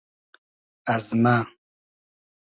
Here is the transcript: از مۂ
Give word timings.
از 0.93 1.05
مۂ 1.23 1.35